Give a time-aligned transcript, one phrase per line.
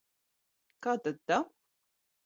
[0.87, 1.41] Kā tad tā?